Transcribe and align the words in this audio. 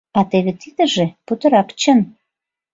А 0.17 0.19
теве 0.29 0.53
тидыже 0.61 1.05
путырак 1.25 1.69
чын: 1.81 1.99